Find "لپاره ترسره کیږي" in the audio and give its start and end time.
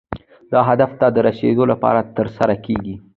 1.71-2.95